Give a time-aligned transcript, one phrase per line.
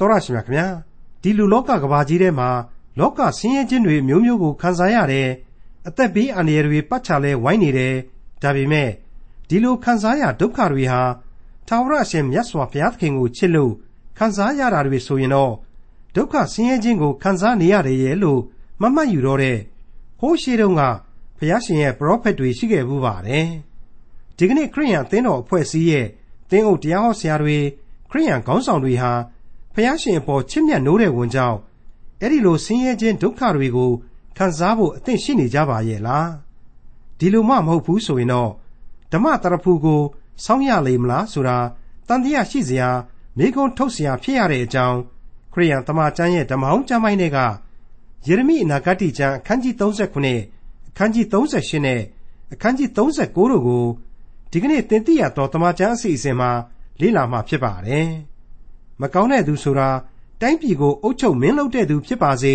[0.00, 0.66] တော်ရရှိမြခင်ဗျာ
[1.22, 2.50] ဒီလူလောကကဘာကြီးထဲမှာ
[2.98, 5.28] လောကဆင်းရဲခြင်းတွေမျိုးမျိုးကိုခံစားရတယ်
[5.88, 7.94] အသက်ဘေးအန္တရာယ်တွေပတ်ချလဲဝိုင်းနေတယ်
[8.42, 8.90] ဒါပေမဲ့
[9.48, 11.02] ဒီလိုခံစားရဒုက္ခတွေဟာ
[11.68, 13.72] ထာဝရအရှင်မြတ်စွာဘုရားသခင်ကိုချစ်လို့
[14.18, 15.52] ခံစားရတာတွေဆိုရင်တော့
[16.14, 18.40] ဒုက္ခဆင်းရဲခြင်းကိုခံစားနေရတယ်ရဲ့လို့
[18.82, 19.58] မမှတ်ယူတော့တဲ့
[20.20, 20.82] ဟိုးရှိတုန်းက
[21.38, 23.48] ဘုရားရှင်ရဲ့ပရောဖက်တွေရှိခဲ့ဘူးပါတယ်
[24.36, 26.06] ဒီကနေ့ခရိယန်အသင်းတော်အဖွဲ့အစည်းရဲ့
[26.50, 27.58] သင်းအုပ်တရားဟောဆရာတွေ
[28.10, 29.12] ခရိယန်ခေါင်းဆောင်တွေဟာ
[29.74, 31.58] ဖះရှင်အပေါ်ချစ်မြတ်နိုးတဲ့ဝန်ကြောင့်
[32.20, 33.90] အဲ့ဒီလိုဆင်းရဲခြင်းဒုက္ခတွေကို
[34.36, 36.30] ခံစားဖို့အသင့်ရှိနေကြပါရဲ့လား
[37.18, 38.50] ဒီလိုမှမဟုတ်ဘူးဆိုရင်တော့
[39.12, 40.02] ဓမ္မတရဖူကို
[40.44, 41.58] စောင့်ရလိမ့်မလားဆိုတာ
[42.08, 42.88] တန်တရားရှိစရာ
[43.38, 44.98] မိကုံထုတ်စရာဖြစ်ရတဲ့အကြောင်း
[45.52, 47.38] ခရိယန်တမန်ကျမ်းရဲ့ဓမ္မဟောင်းကျမ်းပိုင်းတွေက
[48.26, 52.00] ယေရမိအနာဂတ်ကျမ်းအခန်းကြီး39အခန်းကြီး38နဲ့
[52.52, 53.84] အခန်းကြီး39တို့ကို
[54.50, 56.50] ဒီကနေ့သင်သိရတော့တမန်ကျမ်းအစီအစဉ်မှာ
[57.00, 58.10] လေ့လာမှာဖြစ်ပါတယ်။
[59.00, 59.88] မကောင်းတဲ့သူဆိုတာ
[60.40, 62.54] တိုင်းပြည်ကိုအုပ်ချုပ်မင်းလုပ်တဲ့သူဖြစ်ပါစေ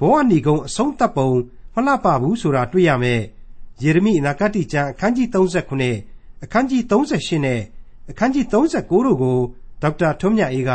[0.00, 1.30] ဘဝဏီကုံအဆုံးသတ်ပုံ
[1.74, 3.20] မလှပဘူးဆိုတာတွေ့ရမယ်။
[3.82, 7.60] ယေရမိအနာဂတိကျမ်းအခန်းကြီး39အခန်းကြီး38နဲ့
[8.10, 9.38] အခန်းကြီး39တို့ကို
[9.82, 10.70] ဒေါက်တာထွန်းမြတ်အေးက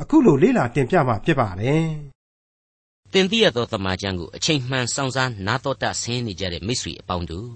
[0.00, 1.86] အခုလိုလေ့လာတင်ပြမှာဖြစ်ပါတယ်။
[3.12, 7.50] တင်ပြရသောတမန်ကျမ်းကိုအချိန်မှန်စောင့်စားနားတော်တာဆင်းနေကြတဲ့မိတ်ဆွေအပေါင်းတို့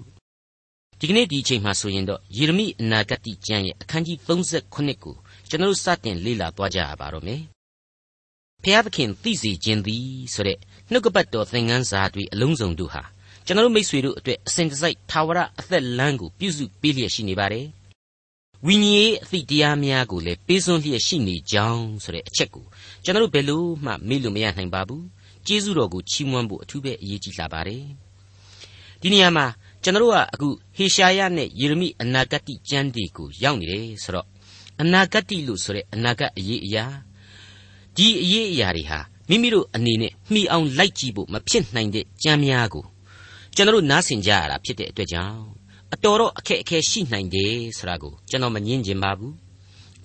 [0.99, 5.15] ဒီကနေ့ဒီအချိန်မှာဆိုရင်တော့ယေရမိအနာဂတိကျမ်းရဲ့အခန်းကြီး38ကို
[5.49, 7.41] ကျွန်တော်စတင်လေ့လာသွားကြရပါတော့မယ်။
[8.63, 10.57] ဖျားသခင်သိစေခြင်းသည်ဆိုတဲ့
[10.91, 13.03] နှုတ်ကပတ်တော်သင်ခန်းစာတွေအလုံးစုံတို့ဟာ
[13.45, 17.65] ကျွန်တော်မိတ်ဆွေတို့အတွက်အစဉ်တစိုက်ထာဝရအသက်လမ်းကိုပြုစုပေးလျက်ရှိနေပါတယ်။
[18.65, 22.65] ဝိညာဉ်ရေးအသည့်တရားများကိုလည်းပေးစွန့်လျက်ရှိနေကြောင်းဆိုတဲ့အချက်ကို
[23.03, 25.03] ကျွန်တော်ဘယ်လို့မှမေ့လို့မရနိုင်ပါဘူး။
[25.47, 27.83] ကျေးဇူးတော်ကိုချီးမွမ်းဖို့အထူးပဲအရေးကြီးလာပါတယ်။
[29.01, 29.45] ဒီနေရာမှာ
[29.83, 34.27] ကျွန်တော်ကအခုဟေရှာယနဲ့ယေရမိအနာဂတ်ကျမ်းတွေကိုရောက်နေတယ်ဆိုတော့
[34.81, 36.85] အနာဂတ်လို့ဆိုတဲ့အနာဂတ်အရေးအရာ
[37.97, 42.85] ဒီအရေးအရာတွေဟာမိမိတို့အနေနဲ့မှီအောင်လိုက်ကြည့်ဖို့မဖြစ်နိုင်တဲ့ကြမ်းများကို
[43.55, 45.41] ကျွန်တော်နားဆင်ကြရတာဖြစ်တဲ့အတွက်ကြောင့်
[45.93, 49.33] အတော်တော့အခက်အခဲရှိနိုင်တယ်ဆိုတာကိုကျွန်တော်မငြင်းကျင်ပါဘူး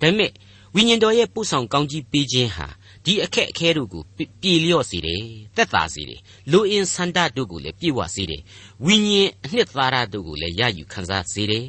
[0.00, 0.30] ဒါပေမဲ့
[0.74, 2.66] ဝိညာဉ်တော်ရဲ့ပို့ဆောင်ကောင်းကြီးပေးခြင်းဟာ
[3.04, 4.02] ဒီအခက်အခဲတို့ကို
[4.42, 5.22] ပြေလျော့စေတယ်
[5.56, 6.20] တက်တာစေတယ်
[6.50, 8.42] လူအင်ဆန္ဒတို့ကိုလည်းပြေဝစေတယ်
[8.84, 11.66] ဝိညာဉ်အနှစ်သာရတို့ကိုလည်းရယူခံစားစေတယ်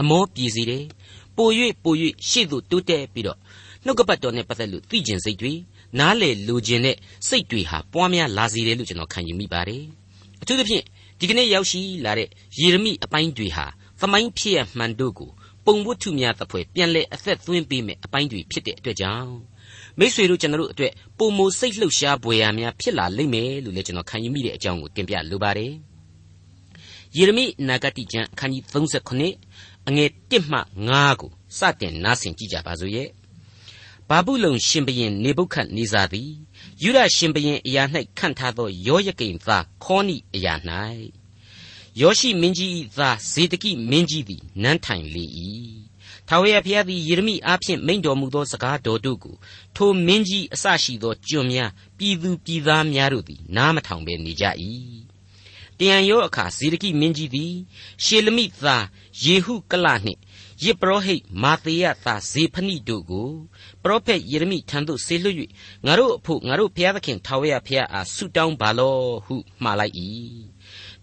[0.00, 0.84] အမောပြေစေတယ်
[1.36, 1.48] ပို၍
[1.84, 1.94] ပို၍
[2.28, 3.38] ရှေ့သို့တိုးတက်ပြီးတော့
[3.84, 5.52] နှုတ်ကပတ်တော်နဲ့ပတ်သက်လို့သိကျင်စိတ်တွေ
[5.98, 6.96] နားလေလိုချင်တဲ့
[7.28, 9.82] စိတ်တွေဟာပွားများလာစေတယ်လို့ကျွန်တော်ခံယူမိပါတယ်
[10.42, 10.84] အထူးသဖြင့်
[11.20, 12.28] ဒီကနေ့ရောက်ရှိလာတဲ့
[12.60, 13.66] ယေရမိအပိုင်းတွေဟာ
[14.00, 15.30] သမိုင်းဖြစ်ရမှန်တို့ကို
[15.66, 19.30] ပုံဝတ္ထုများသဖွယ်ပြန်လဲအသက်သွင်းပေးမယ်အပိုင်းတွေဖြစ်တဲ့အတွက်ကြောင့်
[19.98, 25.72] မိษွေတို့ကျွန်တော်တို့အတွက်ပုံမိုစိတ်လှုပ်ရှားပွေရာများဖြစ်လာလိမ့်မယ်လို့လည်းကျွန်တော်ခံယူမိတဲ့အကြောင်းကိုတင်ပြလိုပါတယ်
[27.16, 30.60] ယေရမိနာဂတိကျမ်းအခန်းကြီး39 အငယ်1မှ
[30.90, 33.08] 9ကိုစတင်နားဆင်ကြည့်ကြပါစို့ရဲ့
[34.08, 36.30] ဘာဘူးလုံရှင်ဘရင်နေဗုခတ်နေဇာသည်
[36.82, 37.82] ယူဒရှင်ဘရင်အရာ၌
[38.18, 40.54] ခန့်ထားသောယောယကိမ်သားခေါနိအရာ၌
[42.00, 45.24] ယောရှိမင်းကြီး၏သားဇေဒကိမင်းကြီးသည်နန်းထိုင်လေ၏
[46.28, 49.36] ထာဝရဘုရားသည်ယေရမိအားဖြင့်မိန့်တော်မူသောစကားတော်တို့ကို
[49.76, 54.44] ထိုမင်းကြီးအစရှိသောကျွန်များပြည်သူပြည်သားများတို့သည်နားမထောင်ဘဲနေကြ၏
[55.78, 57.54] တယံရောအခါဇေဒကိမင်းကြီးသည်
[58.04, 58.84] ရှေလမိသား
[59.24, 60.20] ယေဟုကလနှင့်
[60.64, 63.30] ယေပရောဟိတ်မာသေယသားဇေဖနိတို့ကို
[63.82, 65.36] ပရောဖက်ယေရမိထံသို့ဆေလွှတ်၍
[65.86, 69.94] ငါတို့အဖို့ငါတို့ဘုရားသခင်ထာဝရဘုရားအားဆုတောင်းပါလော့ဟုမှာလိုက်၏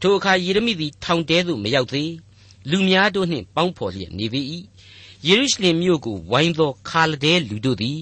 [0.01, 2.13] ထိုအခါယေရမိသည်ထောင်တဲသို့မရောက်သေး
[2.69, 4.45] လူများတို့နှင့်ပေါင်းဖော်လျက်နေသေး၏
[5.27, 8.01] ယေရုရှလင်မြို့ကိုဝိုင်းသောခါလဒဲလူတို့သည်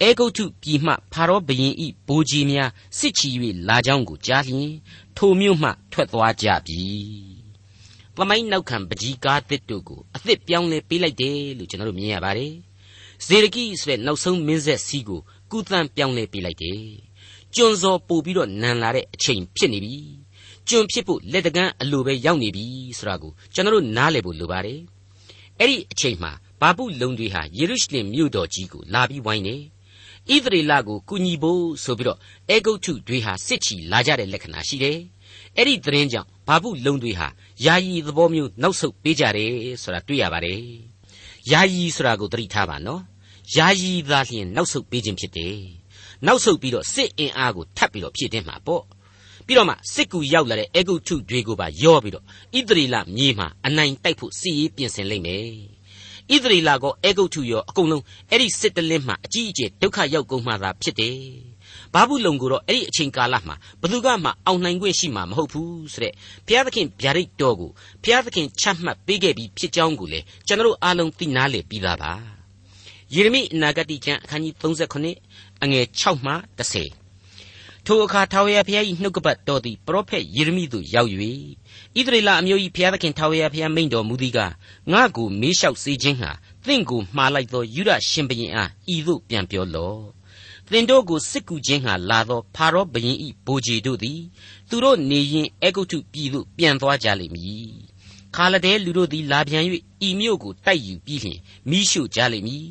[0.00, 1.74] အေဂုတ်ထုပြည်မှဖာရောဘုရင်၏
[2.06, 3.28] ဘိုးကြီးများစစ်ချီ၍
[3.68, 4.72] လာကြောင်းကိုကြားလျင်
[5.18, 6.82] ထိုမြို့မှထွက်သွားကြပြီ။
[8.16, 12.52] ပမိုင်းနောက်ခံပကြီးကားတစ်တို့ကိုအသစ်ပြောင်းလဲပေးလိုက်တယ်လို့ကျွန်တော်တို့မြင်ရပါတယ်။
[13.26, 15.20] ဇေရကိဆိုတဲ့နောက်ဆုံးမင်းဆက်စီးကို
[15.50, 16.82] ကုသန်ပြောင်းလဲပေးလိုက်တယ်။
[17.54, 19.96] ကျွန်းစောပို့ပြီးတော့နန်လာတဲ့အချိန်ဖြစ်နေပြီ။
[20.68, 22.66] ကျွန်းဖြစ်ဖို့လက်တကန်းအလိုပဲရောက်နေပြီ
[22.98, 24.80] ဆိုတာကိုကျွန်တော်တို့နားလည်ဖို့လိုပါတယ်။
[25.60, 29.56] အဲ့ဒီအချိန်မှာဘာပုလုံတွေဟာယေရုရှလင်မြို့တော်ကြီးကိုလာပြီးဝိုင်းနေ
[30.32, 32.18] ဣသရေလကိုကူညီဖို့ဆိုပြီးတော့
[32.50, 34.98] အေဂုတ်ထုတွေဟာစစ်ချီလာကြတဲ့လက္ခဏာရှိတယ်။
[35.56, 37.28] အဲ့ဒီသတင်းကြောင့်ဘာပုလုံတွေဟာ
[37.64, 39.52] ယာယီသဘောမျိုးနောက်ဆုတ်ပေးကြတယ်
[39.82, 40.60] ဆိုတာတွေ့ရပါတယ်။
[41.50, 43.02] ယာယီဆိုတာကိုသတိထားပါနော်။
[43.56, 45.56] ယာယီသာလျှင်နောက်ဆုတ်ပေးခြင်းဖြစ်တယ်။
[46.26, 48.84] နောက်ဆုတ်ပြီးတော့စစ်အင်အားကိုထပ်ပြီးတော့ဖြည့်တင်းမှာပေါ့။
[49.46, 55.48] ပြီးတော့မှစစ်ကူရောက်လာတဲ့အေဂုတ်ထုတွေကိုပါယောပြီးတော့ဣသရေလမြေမှာအနိုင်တိုက်ဖို့စီရေးပြင်ဆင်လိမ့်မယ်။
[56.32, 61.18] ဣသရေလကောအေဂုတ်ထုရောအကုန်လုံးအဲ့ဒီစစ်တလင်းမှအကြီးအကျယ်ဒုက္ခရောက်ကုန်မှသာဖြစ်တယ်။
[61.94, 66.12] ဘာဘူးလုံကိုတော့အဲ့ဒီအချိန်ကာလမှာဘသူကမှအောင်နိုင်ခွင့်ရှိမှာမဟုတ်ဘူးဆိုတဲ့
[66.46, 67.70] ဘုရားသခင်ဗျာဒိတ်တော်ကို
[68.02, 72.12] ဘုရားသခင်ချမှတ်ပေးခဲ့ပြီးဖြစ်ကြောင်းကိုလေကျွန်တော်အားလုံးသိနာလေပြီးသားပါ။
[73.14, 77.03] ယေရမိအနာဂတိကျမ်းအခန်းကြီး39အငယ်6မှ10
[77.86, 81.10] ထိုအခါထာဝရဘုရား၏နှုတ်ကပတ်တော်သည်ပရောဖက်ယေရမိသို့ရောက်၍
[81.96, 84.52] ဣသရေလအမျိုး၏ဘုရားသခင်ထာဝရဘုရားမိန့်တော်မူသည်ကား
[84.92, 86.30] ငါ့ကိုမေးလျှောက်စေခြင်းဟာ
[86.66, 90.02] သင်ကိုမှားလိုက်သောယူဒရှင်ဘုရင်အားဤသို့ပြန်ပြောလော့
[90.70, 93.16] သင်တို့ကိုစစ်ကူခြင်းဟာလာသောဖာရောဘုရင်၏
[93.46, 94.20] ဗိုလ်ခြေတို့သည်
[94.68, 97.72] သူတို့နေရင်အေဂုတ်ထုပြည်သို့ပြန်သွားကြလိမ့်မည်
[98.36, 99.64] ခါလဒဲလူတို့သည်လာပြန်၍
[100.08, 101.38] ဤမြို့ကိုတိုက်ယူပြီးလျှင်
[101.70, 102.66] မိရှုကြလိမ့်မည်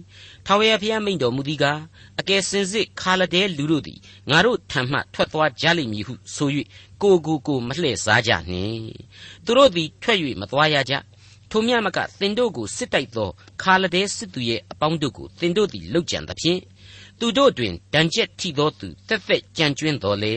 [0.46, 1.80] ထာဝရဘုရားမိန့်တော်မူသည်ကား
[2.20, 4.00] အကယ်စင်စစ်ခါလဒဲလူတို့သည်
[4.30, 6.50] ငါတို့ထံမှထွက်သွားကြလိမ့်မည်ဟုဆို၍
[7.02, 8.86] ကိုကိုကိုမလှည့်စားကြနှင့်
[9.46, 10.94] သူတို့သည်ထွက်၍မသွားရကြ
[11.52, 13.30] ထိုမြမကသင်တို့ကိုစစ်တိုက်သော
[13.62, 16.62] ခါလဒဲစစ်သူရဲ့အပေါင်းတို့ကိုသင်တို့သည်လှုပ်ကြံသဖြင့်
[17.20, 20.36] သူတို့တွင်ဒဏ်ချက်ထိသောသူတက်သက်ကြံကျွင်းတော်လေ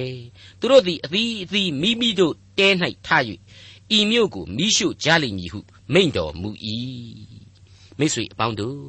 [0.60, 2.68] သူတို့သည်အသီးအသီးမိမိတို့တဲ၌
[3.06, 3.08] ထ၍
[3.96, 5.60] ဤမြို့ကိုမိရှုကြလိမ့်မည်ဟု
[5.92, 6.50] မိန့်တော်မူ၏
[7.98, 8.80] မိတ်ဆွေအပေါင်းတို့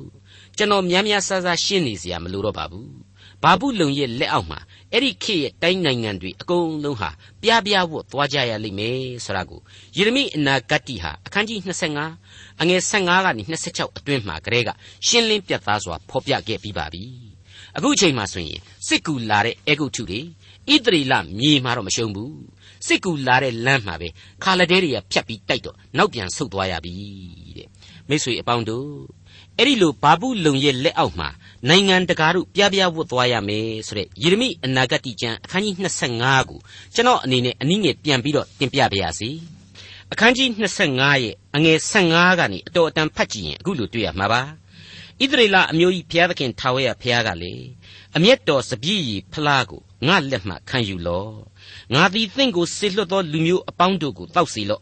[0.58, 2.92] ကျွန်တော်များများဆဆရှင်းနေစရာမလိုတော့ပါဘူး
[3.44, 4.60] ဘာဘူးလုံရဲ့လက်အောက်မှာ
[4.94, 7.10] အဲ့ဒီခေတ်ရဲ့တိုင်းနိုင်ငံတွေအကုန်လုံးဟာ
[7.44, 9.62] ပြပြဝတ်သွားကြရလိမ့်မယ်ဆိုတာကို
[9.98, 11.60] ယေရမိအနာဂတ်တိဟာအခန်းကြီး
[12.12, 14.70] 25အငယ်15ကနေ26အတွင်းမှာကလေးက
[15.08, 17.04] ရှင်းလင်းပြသစွာဖော်ပြခဲ့ပြီးပါပြီ
[17.78, 20.22] အခုချိန်မှာဆိုရင်စစ်ကူလာတဲ့အေဂုတ်ထုတွေ
[20.74, 22.36] ဣသရေလမြေမှာတော့မရှုံးဘူး
[22.88, 24.08] စစ်ကူလာတဲ့လမ်းမှာပဲ
[24.44, 26.94] ခါလဒဲတွေကဖြတ်ပြီးတိုက်တော့နောက်ပြန်ဆုတ်သွားရပြီ
[27.58, 27.68] တဲ့
[28.10, 29.17] မိတ်ဆွေအပေါင်းတို့
[29.60, 31.30] အဲ့ဒီလိုဘာဘူးလုံရဲ့လက်အောက်မှာ
[31.70, 35.76] နိုင်ငံတကာတို့ပြပြဝတ်သွားရမယ်ဆိုတဲ့ယေရမိအနာဂတ်ကျမ်းအခန်းကြီး
[36.14, 36.60] 25ကို
[36.96, 39.30] ကျွန်တော်အနေနဲ့အနည်းငယ်ပြန်ပြီးတော့တင်ပြပါရစေ
[40.12, 40.48] အခန်းကြီး
[40.86, 44.42] 25ရဲ့အငယ်15ကနေအတော်အတန်ဖတ်ကြည့်ရင်အခုလိုတွေ့ရမှာပါ
[45.22, 47.54] ဣသရေလအမျိုးကြီးဘုရားသခင်ထာဝရဘုရားကလေ
[48.16, 51.34] အမျက်တော်စပြည့်ရီဖလားကိုငါလက်မှခံယူလော့
[51.94, 54.82] ငါသည်သင်ကိုဆေလွတ်သောလူမျိုးအပေါင်းတို့ကိုတောက်စီလော့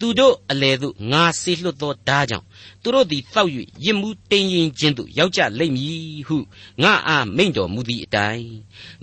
[0.00, 2.46] သူတို့အလေသို့ငါဆေလွတ်သောဓာကြောင့်
[2.82, 3.50] သူတို့သည်တောက်၍
[3.84, 6.36] ရစ်မှုတင်းရင်ချင်းသို့ရောက်ကြလိမ့်မည်ဟု
[6.82, 8.48] ငါအားမိန့်တော်မူသည့်အတိုင်း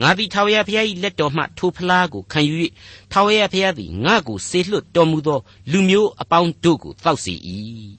[0.01, 2.56] ငါသည်ထာဝရဘုရား၏လက်တော်မှထိုဖလားကိုခံယူ၍
[3.12, 5.40] ထာဝရဘုရားသည်ငါကိုဆေလွတ်တော်မူသော
[5.72, 7.34] လူမျိုးအပေါင်းတို့ကိုတောက်စီ၏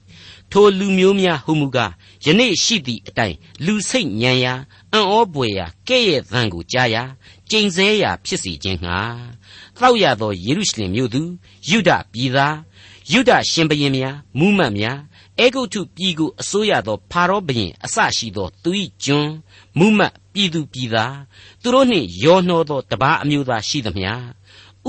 [0.51, 1.91] ထိုလူမျိုးများဟုမူကား
[2.25, 4.53] ယနေ့ရှိသည့်အတိုင်းလူစိတ်ညံရာ
[4.93, 7.03] အံ့ဩပွေရာကဲ့ရဲ့သံကိုကြားရာ
[7.49, 8.99] ကျိန်ဆဲရာဖြစ်စီခြင်းငှာ
[9.77, 11.21] တောက်ရသောယေရုရှလင်မြို့သူ
[11.69, 12.55] ယုဒပြည်သား
[13.11, 14.99] ယုဒရှင်ဘရင်များမူးမတ်များ
[15.39, 18.71] အေဂုတ်ထုပြည်ကိုအစိုးရသောဖာရောဘုရင်အစရှိသောသူ၏
[19.03, 19.29] ကျွန်
[19.79, 21.17] မူးမတ်ပြည်သူပြည်သား
[21.61, 24.11] သူတို့နှင့်ရောနှောသောတပားအမျိုးသားရှိသမျှ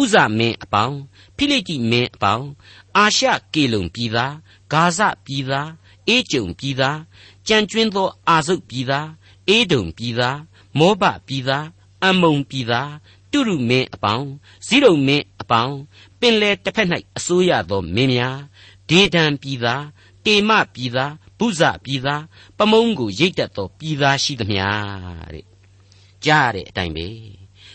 [0.01, 0.99] ဥဇမင်းအပေါင်း
[1.37, 2.49] ဖိလိတိမင်းအပေါင်း
[2.97, 4.35] အာရှကေလုံပြည်သား
[4.73, 5.71] ဂါဇပြည်သား
[6.09, 6.99] အေကြုံပြည်သား
[7.49, 9.09] ကြံကျွင်းသောအာဇုတ်ပြည်သား
[9.49, 10.39] အေဒုံပြည်သား
[10.79, 11.67] မောဘပြည်သား
[12.05, 12.91] အမုံပြည်သား
[13.33, 14.29] တုရုမင်းအပေါင်း
[14.67, 15.77] ဇိရုံမင်းအပေါင်း
[16.21, 18.39] ပင်လေတစ်ဖက်၌အစိုးရသောမင်းများ
[18.91, 19.85] ဒေဒံပြည်သား
[20.25, 22.23] တေမပြည်သားဘုဇပြည်သား
[22.59, 24.65] ပမုံးကိုရိတ်တက်သောပြည်သားရှိသမျှ
[25.33, 25.45] တဲ့
[26.25, 27.07] ကြားရတဲ့အတိုင်းပဲ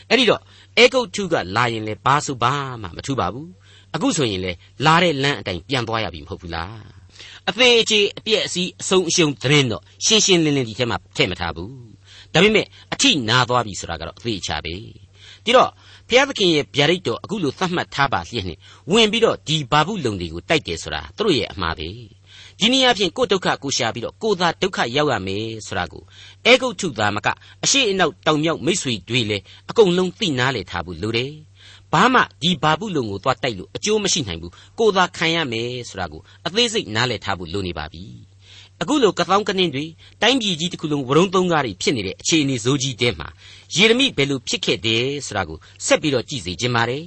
[0.09, 0.41] အဲ့ဒီတော့
[0.77, 3.49] အေဂုတ်ထုကလာရင်လေဘာဆိုဘာမှမထူပါဘူး
[3.95, 4.51] အခုဆိုရင်လေ
[4.85, 6.83] လာတဲ့လမ်းအတိုင်းပြန်သွားရပြီမဟုတ်ဘူးလား
[7.49, 11.73] အသေးအချေအပြည့်အစည်းအဆုံးအရှုံးသတင်းတော့ရှင်းရှင်းလင်းလင်းဒီထဲမှာထည့်မထားဘူး
[12.33, 14.73] ဒါပေမဲ့အထိနာသွားပြီဆိုတာကတော့အသေးချပဲ
[15.45, 15.69] ဒီတော့
[16.11, 18.57] ဘုရားသခင်ရဲ့ဗျာဒိတ်တော်အခုလိုသတ်မှတ်ထားပါလျက်နဲ့
[18.91, 21.87] ဝင်ပြီးတော့ဒီဘာဘူးလုံတွေကိုတိုက်တယ်ဆိုတာသူတို့ရဲ့အမှားပဲ
[22.59, 26.03] ဒီနည်းအားဖြင့်ကိုယ်ဒုက္ခကိုရှာပြီးတော့ကိုယ်သာဒုက္ခရောက်ရမယ်ဆိုတာကို
[26.45, 27.27] အဲဂုတ်ထုသားမက
[27.63, 31.31] အရှိအနောက်တောင်မြောက်မိတ်ဆွေတွေလည်းအကုန်လုံးသိနာလေထားဘူးလို့တယ်
[31.93, 38.30] ဘာမှဒီဘာဘူးလုံကိုသွားတိုက်လို့အကျိုးမရှိနိုင်ဘူးကိုယ်သာခံရမယ်ဆိုတာကိုအသေးစိတ်နားလည်ထားဖို့လိုနေပါပြီ
[38.81, 39.85] အခုလိုကသောင်းကနင်းတွေ
[40.21, 43.27] တိုင်းပြည်ကြီးတစ်ခုလုံးဝရုံသုံးကားတွေဖြစ်နေတဲ့အခြေအနေဇိုးကြီးတဲမှာ
[43.75, 47.03] ယေရမိဘယ်လိုဖြစ်ခဲ့တယ်ဆိုတာကိုဆက်ပြီးတော့ကြည့်စေခြင်းပါတယ်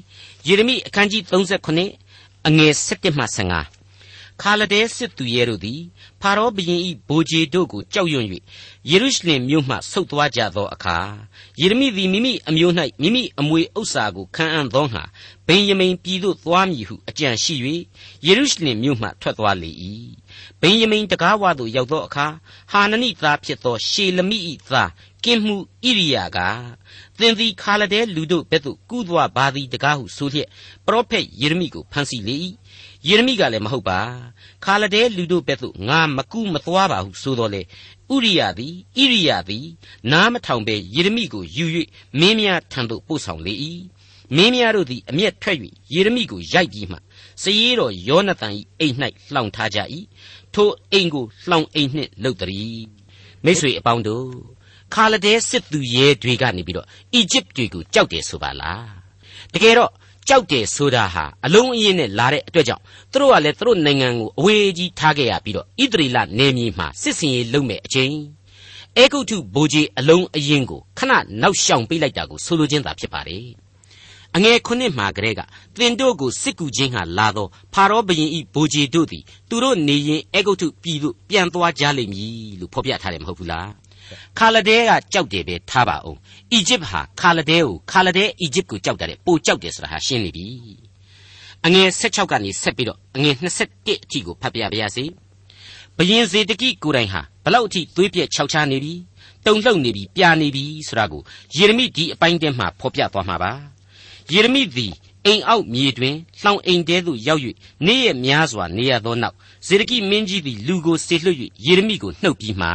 [0.47, 5.81] ယေရမိအခန်းကြီး38အငယ်7မှ15ခါလဒဲစစ်သူရဲတို့သည်
[6.21, 8.26] ဖာရောဘုရင်၏ဗိုလ်ခြေတို့ကိုကြောက်ရွံ့၍
[8.90, 10.97] ယေရုရှလင်မြို့မှဆုတ်သွားကြသောအခါ
[11.61, 15.04] ယေရမိသည်မိမိအမျိုး၌မိမိအမွေဥစ္စာကိုခံအံ့သောငှာ
[15.47, 17.54] ဗင်ယမိန်ပြည်သို့သွားမည်ဟုအကြံရှိ၍
[18.26, 19.71] ယေရုရှလင်မြို့မှထွက်သွားလေ၏
[20.66, 22.26] ဗင်ယမိန်တကားဝသို့ရောက်သောအခါ
[22.73, 24.90] ဟာနနိသားဖြစ်သောရှေလမိ၏သား
[25.25, 26.38] ကင်းမှုဣရိယာက
[27.18, 30.49] သင်သည်ခါလဒဲလူတို့ဘက်သို့ကူးသွားပါသည်တကားဟုဆိုလျက်
[30.87, 32.37] ပရောဖက်ယေရမိကိုဖန်ဆီးလေ၏
[33.09, 34.00] ယေရမိကလည်းမဟုတ်ပါ
[34.64, 37.62] ခါလဒဲလူတို့ဘက်သို့ငါမကူမသွားပါဟုဆိုတော်လေ
[38.14, 39.66] ဥရိယသည်ဣရိယသည်
[40.12, 41.64] နားမထောင်ပဲယေရမိကိုယူ၍
[42.21, 43.54] မင်းများထံသို့ပို့ဆောင်လေ၏
[44.37, 45.59] မင်းများတို့သည်အမျက်ထွက်၍
[45.94, 46.99] ယေရမိကိုရိုက်ပြီးမှ
[47.43, 48.97] စည်ရတော်ယောနသန်၏အိမ်၌
[49.33, 49.79] လှောင်ထားကြ၏
[50.55, 52.87] ထိုအိမ်ကိုလှောင်အိမ်နှင့်လှုပ်တည်း
[53.45, 54.29] မိတ်ဆွေအပေါင်းတို့
[54.95, 58.87] ခါလဒဲစစ်သူရဲတွေကနေပြီးတော့အီဂျစ်တွေကိုကြောက်တယ်ဆိုပါလား
[59.55, 59.91] တကယ်တော့
[60.29, 68.14] ကြောက်တယ်ဆိုတာဟာအလုံးအင်းနဲ့လာတဲ့အတွက်ကြောင့်သူတို့ကလည်းသူတို့နိုင်ငံကိုအဝေးကြီးထားခဲ့ရပြီးတော့ဣသရေလနယ်မြေမှာစစ်စင်ရေးလုပ်မဲ့အချိန်
[68.97, 71.12] အဲဂုတ်ထုဘိုးကြီးအလုံးအရင်ကိုခဏ
[71.43, 73.63] နောက်ရှောင်ပေးလိုက်တာကိုဆိုလိုခြင်းသာဖြစ်ပါတယ်
[74.37, 75.41] အငယ်ခုနှစ်မှာကလေးက
[75.79, 83.69] သင်တို့ကိုစစ်ကူချင်းဟာလာတော့ဖာရောဘုရင်ဤဘိုးကြီးတို့သည်သူတို့နေရင်အဲဂုတ်ထုပြည်သို့ပြန်သွားကြလိမ့်မည်လို့ဖော်ပြထားတယ်မဟုတ်ဘူးလား
[84.38, 86.19] ခါလဒဲကကြောက်တယ်ပဲထားပါအောင်
[86.53, 90.47] အီဂျစ်ဟာခါလဒဲကိုခါလဒဲအီဂျစ်ကိုကြောက်တယ်ပိုကြောက်တယ်ဆိုတာဟာရှင်းနေပြီ
[91.64, 95.05] အငယ်16ကနေဆက်ပြီးတော့အငယ်21အထိကိုဖတ်ပြပါရစေ
[95.97, 98.95] ဘယင်ဇေတကိကိုယ်တိုင်ဟာဘလောက်အထိသွေးပြက်ခြောက်ခြားနေပြီ
[99.47, 101.23] တုံလှုပ်နေပြီပြာနေပြီဆိုတာကို
[101.57, 103.74] ယေရမိဒီအပိုင်းတဲမှာဖော်ပြသွားမှာပါ
[104.33, 104.93] ယေရမိသည်
[105.26, 107.43] အိမ်အောက်မြေတွင်လှောင်အိမ်တဲသို့ရောက်၍
[107.87, 112.69] နေ့ရက်များစွာနေရသောနောက်ဇေဒကိမင်းကြီးသည်လူကိုဆေလွှတ်၍ယေရမိကိုနှုတ်ပြီးမှ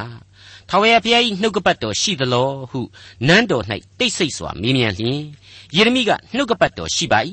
[0.70, 2.82] ထာဝရဘုရား၏နှုတ်ကပတ်တော်ရှိသလောဟု
[3.28, 3.64] နန်းတော်၌
[4.00, 5.20] တိတ်ဆိတ်စွာမေးမြန်းလျင်
[5.76, 7.20] ယေရမိကနှုတ်ကပတ်တော်ရှိပါ၏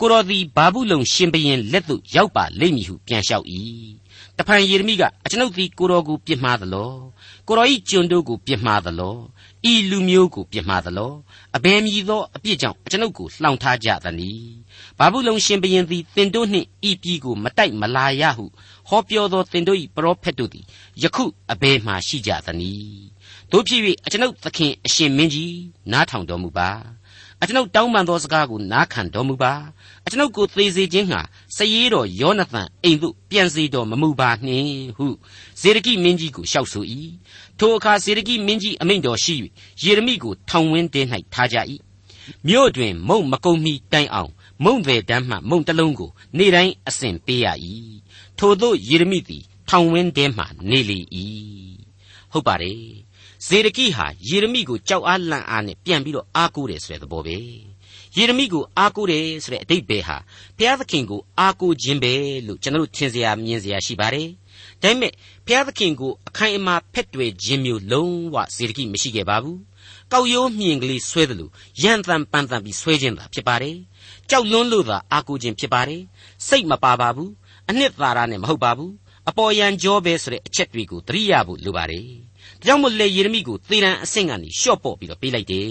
[0.00, 3.46] ကိုတော်သည်ဘာဘူးလုံရှင်ဘရင်လက်သို့ရောက်ပါလိမ့်မည်ဟုပြန်လျှောက်၏
[4.38, 6.92] တဖန်ယေရမိကအကျွန်ုပ်သည်ကိုတော်ကိုပြစ်မှားသလော
[7.48, 9.16] ကိုတော်၏ကျွန်တို့ကိုပြစ်မှားသလော
[9.70, 11.12] ဤလူမျိုးကိုပြစ်မှားသလော
[11.56, 14.50] အဘယ်မည်သောအပြစ်ကြောင့်ကျွန်ုပ်ကိုလှောင်ထားကြသနည်း
[14.98, 18.44] ဘာဘူးလုံရှင်ဘရင်သည်တင်တို့နှင့်ဤပြည်ကိုမတိုက်မလာရဟု
[18.88, 20.64] ဟောပြောသောတင်တို့၏ပရောဖက်တို့သည်
[21.02, 23.06] ယခုအဘယ်မှရှိကြသနည်း
[23.50, 25.56] တို့ဖြစ်၍အကျွန်ုပ်သခင်အရှင်မင်းကြီး
[25.92, 26.70] နားထောင်တော်မူပါ
[27.42, 29.52] အကျွန်ုပ်တောင်းပန်သောစကားကိုနားခံတော်မူပါ
[30.08, 31.20] အကျွန်ုပ်ကိုသေစေခြင်းဟာ
[31.56, 35.06] စည်ရတော်ယောနသန်အိမ်သို့ပြန်စေတော်မမူပါနှင့်ဟု
[35.60, 36.84] ဇေဒကိမင်းကြီးကိုလျှောက်ဆို၏
[37.58, 39.34] ထိုအခါဇေဒကိမင်းကြီးအမိန့်တော်ရှိ၍
[39.82, 41.02] ယေရမိကိုထောင်ဝင်းတဲ၌
[41.34, 41.56] ထားကြ၏
[42.46, 44.32] မြို့တွင် မုံမကုံမီတိုင်အောင်
[44.64, 47.46] မုံတယ်တမ်းမှမုံတလုံးကို နေ့တိုင်းအစဉ်ပေးရ၏
[48.38, 50.98] ထို့သောယေရမိသည်ထောင်ဝင်းတဲမှနေလေ၏
[52.32, 52.80] ဟုတ်ပါတယ်
[53.46, 57.38] ဇေဒကိဟာယေရမိကိုကြောက်အားလန့်အားနဲ့ပြန်ပြီးတော့အားကိုးတယ်ဆိုတဲ့သဘောပဲ
[58.18, 60.16] ယေရမိကိုအားကိုးတယ်ဆိုတဲ့အတိတ်ပဲဟာ
[60.56, 62.12] ဘုရားသခင်ကိုအားကိုးခြင်းပဲ
[62.46, 64.28] လို့ကျွန်တော်တို့ထင်စရာမြင်စရာရှိပါတယ်
[64.82, 65.12] ဒါပေမဲ့
[65.46, 69.58] ဘုရားသခင်ကိုအခိုင်အမာဖက်တွယ်ခြင်းမျိုးလုံးဝဇေဒကိမရှိခဲ့ပါဘူး
[70.12, 73.76] ကောက်ရိုးမြင်ကလေးဆွဲတယ်လို့ရန်တန်ပန်တန်ပြီးဆွဲခြင်းသာဖြစ်ပါတယ်
[74.30, 76.02] ကြောက်လွန်းလို့သာအားကိုးခြင်းဖြစ်ပါတယ်
[76.48, 77.30] စိတ်မပါပါဘူး
[77.68, 78.92] အနှစ်သာရနဲ့မဟုတ်ပါဘူး
[79.28, 82.08] အပေါ်ယံကြောပဲဆိုတဲ့အချက်တွေကိုသတိရဖို့လိုပါတယ်
[82.64, 85.66] ကြောင့်မို့လေယေရမိကိုသေတံအဆင့်ကနေရှော့ပေါ့ပြီးတော့ပေးလိုက်တယ်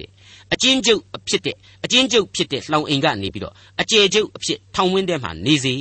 [0.00, 0.10] တဲ့
[0.52, 5.74] အချင်းကျုပ်အဖြစ်တဲ့အချင်းကျုပ်ဖြစ်တဲ့လှောင်အိမ်ကနေပြီးတော့အကျယ်ကျုပ်အဖြစ်ထောင်ဝင်းထဲမှာနေစေ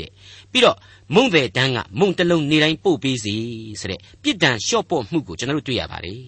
[0.00, 0.10] တဲ့
[0.52, 0.76] ပြီးတော့
[1.14, 3.34] မုံတဲ့တန်းကမုံတလုံးနေတိုင်းပို့ပေးစေ
[3.80, 6.22] ဆိုတဲ့ပြစ်ဒဏ်ရှော့ပေါ့မှုကိုကျွန်တော်တို့တွေ့ရပါတယ်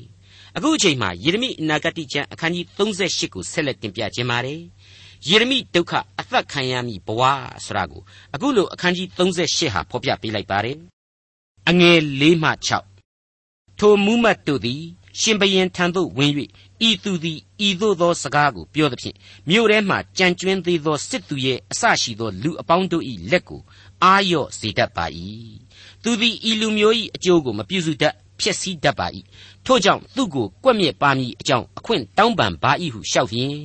[0.57, 4.61] အခုအချိန်မှာယေရမိအနာဂတိကျမ်းအခန်းကြီး38ကိုဆက်လက်တင်ပြခြင်းပါတယ်
[5.29, 7.23] ယေရမိဒုက္ခအသက်ခံရမည်ဘဝ
[7.65, 8.03] ဆိုတာကို
[8.35, 10.77] အခုလိုအခန်းကြီး38ဟာဖော်ပြပေးလိုက်ပါတယ်
[11.69, 12.51] အငယ်၄မှ
[13.15, 14.83] 6ထိုမူးမတ်တို့သည်
[15.21, 16.33] ရှင်ဘရင်ထံသို့ဝင်၍
[16.89, 19.17] ဤသူသည်ဤသို့သောစကားကိုပြောသဖြင့်
[19.49, 23.61] မြို့ထဲမှကြံကျွင်းသေးသောစစ်သူရဲ့အစရှိသောလူအပေါင်းတို့၏လက်ကို
[24.03, 25.07] အာရော့စေတတ်ပါ၏
[26.03, 29.07] သူသည်ဤလူမျိုး၏အကျိုးကိုမပြုစုတတ်ဖြစ်စည်းတတ်ပါ၏
[29.67, 33.57] ထို့ကြောင့်သူ့ကိုကွက်မြက်ပါမည်အကြောင်းအခွင့်တောင်းပန်ပါ၏ဟုလျှောက်ဖြင့်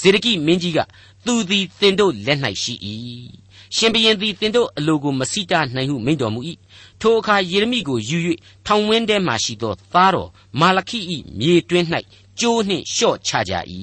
[0.00, 0.78] ဇေဒကိမင်းကြီးက
[1.26, 2.74] သူသည်တင်တို့လက်၌ရှိ၏
[3.76, 6.40] ရှင်ဘရင်သည်တင်တို့အလိုကိုမစိတနိုင်ဟုမိန့်တော်မူ၏
[7.00, 8.18] ထိုအခါယေရမိကိုယူ၍
[8.66, 10.98] ထောင်ဝင်းထဲမှရှိသောသားတော်မာလခိ၏
[11.38, 11.86] မြေတွင်း၌
[12.42, 13.54] ကျိုးနှင့်လျှော့ချကြ၏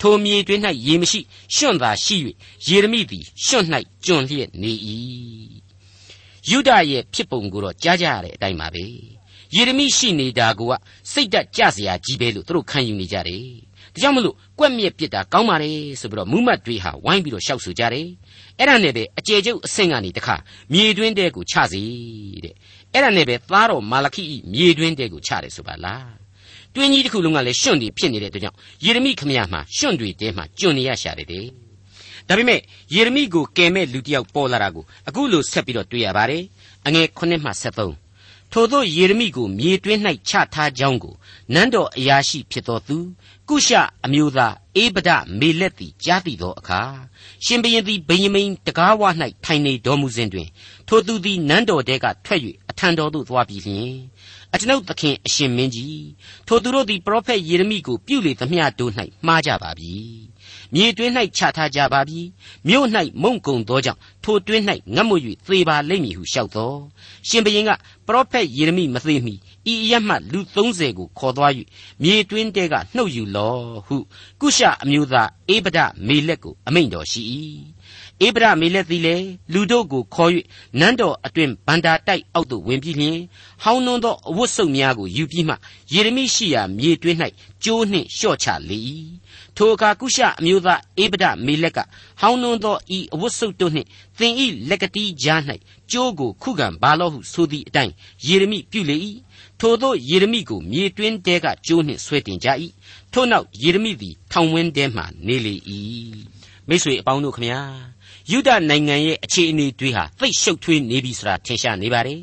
[0.00, 1.20] ထိုမြေတွင်း၌ရေမရှိ
[1.54, 2.16] ရွှွန့်သာရှိ၍
[2.66, 3.66] ယေရမိသည်ရွှွန့်၌
[4.04, 4.72] ကျွံလျက်နေ၏
[6.50, 8.84] ယုဒရဲ့ဖြစ်ပုံကိုတော့ကြားကြရတဲ့အတိုင်းပါပဲ
[9.54, 10.60] ယေရမိရှိနေတာက
[11.12, 13.44] စိတ်တက်ကြစရာကြီးပဲလို့သူတို့ခံယူနေကြတယ်
[13.94, 18.06] ဒါကြောင့်မလို့ကွက်မြက်ပစ်တာကောင်းပါလေဆိုပြီးတော့မူးမတ်တွေဟာဝိုင်းပြီးတော့ရှောက်ဆိုကြတယ်
[18.58, 20.36] အဲ့ဒါနဲ့ပဲအကျေကျုပ်အဆင့်ကနေတခါ
[20.72, 21.82] မြေတွင်းတဲကိုချစေ
[22.44, 22.54] တဲ့
[22.92, 26.25] အဲ့ဒါနဲ့ပဲသားတော်မာလခိဤမြေတွင်းတဲကိုချတယ်ဆိုပါလား
[26.76, 31.46] တွင်းကြီးတစ်ခုလုံးကလည်းရှွန့်တွေဖြစ်နေတဲ့အတွက်ကြောင့်ယေရမိခမရမှာရှွန့်တွေတဲမှာကျွနေရရှာတယ်တဲ့
[32.28, 32.60] ဒါပေမဲ့
[32.94, 36.42] ယေရမိကိုကယ်မဲ့လူတစ်ယောက်ပေါ်လာတာကိုအခုလိုဆက်ပြီးတော့တွေ့ရပါတယ်
[36.86, 41.14] အငယ်9မှ73ထို့သောယေရမိကိုမြေတွင်း၌ချထားကြောင်းကို
[41.54, 42.98] နန်းတော်အရာရှိဖြစ်သောသူ
[43.48, 46.80] ကုရှအမျိုးသားအေဗဒမေလက်သည်ကြားသိသောအခါ
[47.44, 49.02] ရှင်ဘရင်သည်ဗိယမိန်တကားဝ၌
[49.44, 50.48] ထိုင်နေတော်မူစဉ်တွင်
[50.88, 52.40] ထိုသူသည်နန်းတော်ထဲကထွက်၍
[52.70, 53.92] အထံတော်သို့သွားပြီးလျှင်
[54.56, 56.06] အကျွန်ုပ်သခင်အရှင်မင်းကြီး
[56.46, 58.92] ထိုသူတို့သည်ပရောဖက်ယေရမိကိုပြုလေသမျှတို့၌
[59.26, 59.94] မှားကြပါပြီ
[60.74, 62.20] မြေတွင်း၌ချထားကြပါပြီ
[62.68, 62.86] မြို့၌
[63.22, 66.72] မုံကုံသောကြောင့်ထိုတွင်း၌ငတ်မွ၍သေပါလိမ့်မည်ဟုလျှောက်သော
[67.28, 67.70] ရှင်ဘရင်က
[68.06, 69.34] ပရောဖက်ယေရမိမသေးမီ
[69.72, 71.52] ဤအရမှလူ30ကိုခေါ်သွား၍
[72.02, 73.96] မြေတွင်းတဲကနှုတ်ယူလောဟု
[74.40, 77.22] ကုရှအမျိုးသားအေဗဒမေလက်ကိုအမိန့်တော်ရှိ၏
[78.22, 80.30] အေဗရမေလက်သည်လည်းလူတို့ကိုခေါ်၍
[80.80, 83.18] နန်းတော်အတွင်ဗန္တာတိုက်အောက်သို့ဝင်ပြီးလျှင်
[83.62, 85.54] ဟောင်းနှွန်းသောအဝတ်စုပ်များကိုယူပြီးမှ
[85.92, 87.18] ယေရမိရှိရာမြေတွင်း၌
[87.64, 88.78] ကျိုးနှင့်လျှော့ချလေ၏
[89.56, 91.78] ထိုအခါကုရှအမျိုးသားအေဗဒမေလက်က
[92.20, 95.40] ဟောင်းနှွန်းသောဤအဝတ်စုပ်တို့နှင့်သင်ဤလက်ကတိကြား၌
[95.92, 97.92] ကျိုးကိုခုခံပါလော့ဟုဆိုသည့်အတိုင်း
[98.26, 98.96] ယေရမိပြုလေ၏
[99.60, 102.48] ထိုသောယေရမိကိုမြေတွင်းတဲကကျိုးနှင့်ဆွဲတင်ကြ၏
[103.12, 105.54] ထို့နောက်ယေရမိသည်ထောင်ဝင်းထဲမှနေလေ၏
[106.68, 107.60] မိတ်ဆွေအပေါင်းတို့ခမညာ
[108.30, 112.20] ယူဒနိုင်ငံရဲ့အခြေအနေတွေဟာသိပ်ရှုပ်ထွေးနေပြီဆိုတာထင်ရှားနေပါတယ်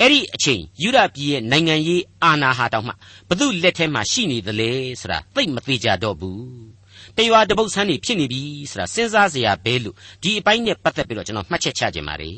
[0.00, 2.92] အဲ့ဒီအချိန်ယူဒပြည်ရဲ့နိုင်ငံရေးအာဏာဟာတောင်မှ
[3.28, 6.42] ဘသူလက်ထဲမှာရှိနေသလဲဆိုတာသိပ်မသေးကြတော့ဘူး
[7.16, 12.36] တရွာတပုတ်ဆန်းနေဖြစ်နေပြီဆိုတာစဉ်းစားစရာပဲလို့ဒီအပိုင်းနဲ့ပတ်သက်ပြီးတော့ကျွန်တော်မှတ်ချက်ချခြင်းပါတယ်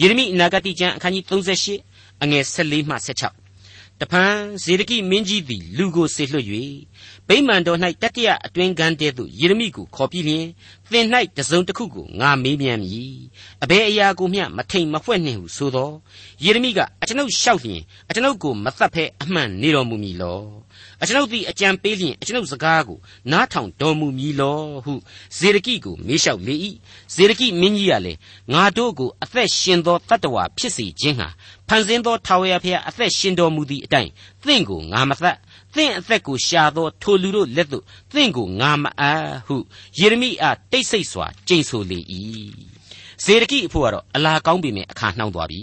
[0.00, 1.24] ယေရမိအနာဂတိကျမ်းအခန်းကြီး
[1.70, 3.41] 38အငယ်14မှ16
[4.00, 6.46] တဖန်ဇေဒကိမင်းကြီးသည်လူကိုစေလွှတ်၍
[7.28, 10.46] ဗိမာန်တော်၌တတိယအတွင်းကန်းတဲသို့ယေရမိကိုခေါ်ပြီးလျှင်
[10.90, 11.06] သင်၌
[11.36, 13.16] တစုံတစ်ခုကိုငါမေးမြန်းမည်
[13.62, 15.90] အဘယ်အရာကိုမျှမထိန်မဖွဲ့နှင့်ဟုဆိုသော
[16.44, 20.40] ယေရမိကအကျွန်ုပ်လျှောက်လျှင်အကျွန်ုပ်ကိုမသတ်ဖဲအမှန်နေတော်မူမည်လော
[21.02, 22.98] အကျွန်ုပ်သည်အကြံပေးလျင်အကျွန်ုပ်စကားကို
[23.32, 24.94] နားထောင်တော်မူမည်လောဟု
[25.38, 26.54] ဇေဒကိကိုမေးလျှောက်လေ၏
[27.14, 28.18] ဇေဒကိမင်းကြီးကလည်း
[28.52, 31.28] ငါတို့ကိုအသက်ရှင်သောတတ္တဝါဖြစ်စေခြင်းဟာ
[31.68, 34.10] ဖန်ဆင်းသောထာဝရဘုရားအသက်ရှင်တော်မူသည့်အတိုင်း
[34.46, 35.36] သင်ကိုငါမသတ်
[35.74, 39.56] သင်အသက်ကိုရှာသောထိုလူတို့လက်သို့သင်ကိုငါမအပ်ဟု
[39.98, 41.98] ယေရမိအားတိတ်ဆိတ်စွာကြိမ်ဆိုလေ၏
[43.24, 45.62] ဇေဒကိအဖို့ကတော့အလာကောင်းပေမဲ့အခါနှောင်းသွားပြီ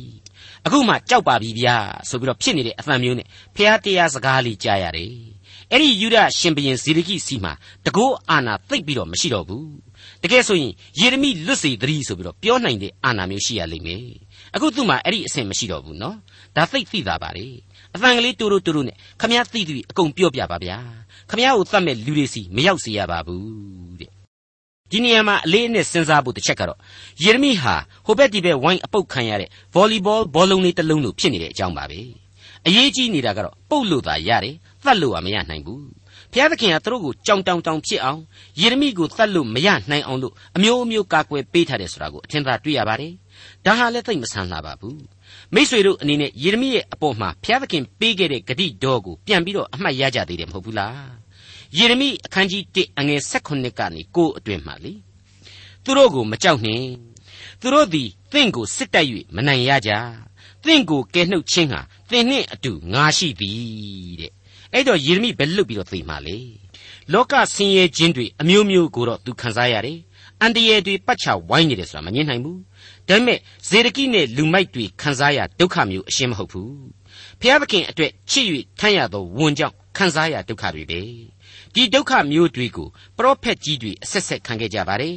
[0.65, 1.75] အခုမှကြောက်ပါပြီဗျာ
[2.09, 5.13] ဆိုပြီးတော့ဖြစ်နေတဲ့အသံမျိုးနဲ့ဖះတရားစကားလေးကြားရတယ်
[5.71, 7.53] အဲ့ဒီယူဒရှင်ဘရင်ဇေဒကိစီမှာ
[7.85, 9.67] တကောအာနာသိပ်ပြီးတော့မရှိတော့ဘူး
[10.23, 14.05] တကယ်ဆိုရင်ယေရမိလွတ်စေသတိဆိုပြီးတော့ပြောနိုင်တဲ့အာနာမျိုးရှိရလိမ့်မယ်
[14.55, 16.17] အခုသူ့မှာအဲ့ဒီအဆင့်မရှိတော့ဘူးနော်
[16.55, 17.47] ဒါသိပ်သိတာပါလေ
[17.95, 20.77] အသံကလေးတူတူတူတူနဲ့ခမည်းသိသူအကုန်ပြောပြပါဗျာ
[21.29, 24.18] ခမည်းကိုသတ်မဲ့လူတွေစီမရောက်စေရပါဘူးတဲ့
[24.91, 26.77] ဒီနေရာမှာအလေးအနက်စဉ်းစားဖို့တစ်ချက်ကတော့
[27.23, 31.99] ယေရမိဟာဟိုဘက်ဒီဘက်ဝိုင်းအပုတ်ခံရတဲ့ဗော်လီဘောဘောလုံးလေးတစ်လုံးလိုဖြစ်နေတဲ့အကြောင်းပါပဲ
[32.67, 35.83] အရေးကြီးနေတာကတော့ပုတ်လို့သာရတယ်သတ်လို့ကမရနိုင်ဘူး
[36.31, 38.19] ဘုရားသခင်ကသူတို့ကိုကြောင်တောင်တောင်ဖြစ်အောင်
[38.61, 43.13] ယေရမိကိုသတ်လို့မရနိုင်အောင်လို့အမျိုးမျိုးကာကွယ်ပေးထားတယ်ဆိုတာကိုအထင်သာတွေ့ရပါတယ်
[43.65, 44.99] ဒါဟာလည်းသိမဆန်းလာပါဘူး
[45.53, 51.28] မိษွေတို့အနေနဲ့ယေရမိရဲ့အပေါ်မှာဘုရားသခင်ပေးခဲ့တဲ့ဂတိတော်ကိုပြန်ပြီးတော့အမှတ်ရကြသေးတယ်မဟုတ်ဘူးလား
[51.77, 54.93] ယေရမိအခန်းကြီး1အငယ်16ကနေ9အတွင်မှာလေ
[55.83, 56.87] သူတို့ကိုမကြောက်နှင့်
[57.61, 59.91] သူတို့သည်သင်ကိုစစ်တိုက်၍မနိုင်ရကြ
[60.65, 64.31] သင်ကိုကဲနှုတ်ခြင်းဟာသင်နှင့်အတူငါရှိသည်တဲ့
[64.73, 66.37] အဲ့တော့ယေရမိဘယ်လွတ်ပြီးတော့သိမှာလေ
[67.13, 69.99] လောကဆင်းရဲခြင်းတွေအမျိုးမျိုးကိုတော့သူခံစားရတယ်
[70.41, 72.59] အန်တရယ်တွေပတ်ချဝိုင်းနေတယ်ဆိုတာမငြင်းနိုင်ဘူး
[73.07, 76.73] ဒါပေမဲ့ဇေဒကိနဲ့လူမိုက်တွေခံစားရဒုက္ခမျိုးအရှင်းမဟုတ်ဘူး
[77.39, 78.45] ဖျားသခင်အတွက်ချစ်၍
[78.79, 80.99] ထမ်းရသောဝန်ကြောင့်ခံစားရဒုက္ခတွေပဲ
[81.73, 85.15] ဒီဒုက္ခမျိုးတွေကိုပရောဖက်ကြီးတွေအဆက်ဆက်ခံခဲ့ကြပါတယ်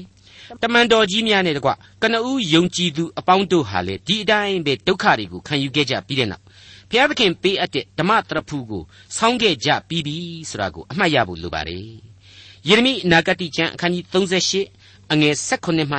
[0.63, 1.71] တမန်တော်ကြီးများနဲ့တကွ
[2.03, 6.45] ကနဦးယုံကြည်သူအပေါင်းတို့ဟာလေဒီအတိုင်းပဲဒုက္ခတွေကိုခံယူခဲ့ကြပြီးတဲ့နောက်
[6.91, 8.83] ဘုရားသခင်ပေးအပ်တဲ့ဓမ္မတရဖူကို
[9.17, 10.17] ဆောင်းခဲ့ကြပြီးပြီ
[10.51, 11.87] ဆိုတာကိုအမှတ်ရဖို့လိုပါတယ်
[12.69, 15.97] ယေရမိအနာဂတိကျမ်းအခန်းကြီး38အငယ်16မှ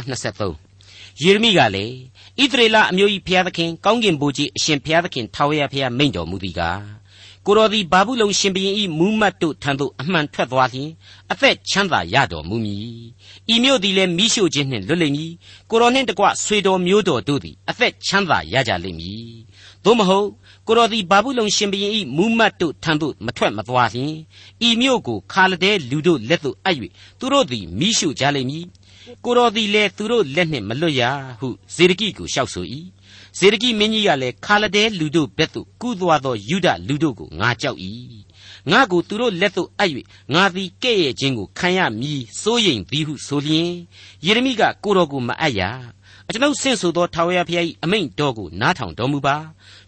[0.60, 1.96] 23ယေရမိကလည်း
[2.42, 7.03] ဣသရေလအမျိုး၏ဘုရားသခင်ကောင်းကင်ဘုရားအရှင်ဘုရားသခင်ထာဝရဘုရားမိန့်တော်မူသည်ကား
[7.48, 10.90] ကိုတော်သည်ဘာဘူးလုံရှင်ဘရင်ဤမူးမတ်တို့ထံသို့အမှန်ထွက်သွားလျင်
[11.32, 12.82] အသက်ချမ်းသာရတော်မူမည်
[13.54, 15.32] ဤမြို့သည်လည်းမိရှို့ခြင်းနှင့်လွတ်လိမ့်မည်
[15.70, 19.34] ကိုတော်နှင့်တကွဆွေတော်မျိုးတော်တို့သည်အသက်ချမ်းသာရကြလိမ့်မည်
[19.86, 20.28] သို့မဟုတ်
[20.68, 24.14] ကိုတော်သည်ဘာဘူးလုံရှင်ဘရင်ဤမူးမတ်တို့ထံသို့မထွက်မသွားလျင်
[24.68, 26.78] ဤမြို့ကိုခါလဒဲလူတို့လက်သို့အပ်၍
[27.20, 28.66] သူတို့သည်မိရှို့ကြလိမ့်မည်
[29.26, 31.02] ကိုတော်သည်လည်းသူတို့လက်နှင့်မလွတ်ရ
[31.40, 32.66] ဟုဇေဒကိကိုလျှောက်ဆို၏
[33.40, 37.80] ဇေဒကိမင်းကြီးကလည်းခါလဒဲလူတို့ဘက်သို့ကူးသွားသောယူဒလူတို့ကိုငါကြောက်၏
[38.72, 39.92] ငါကိုသူတို့လက်သို့အပ်၍
[40.34, 43.72] ငါသည်ကဲ့ရဲ့ခြင်းကိုခံရမည်စိုးရိမ်သည်ဟုဆိုလျင်
[44.26, 45.62] ယေရမိကကိုတော်ကိုမအပ်ရ
[46.28, 49.36] အကျွန်ုပ်ဆင့်ဆိုသောထာဝရဘုရား၏အမိန့်တော်ကိုနားထောင်တော်မူပါ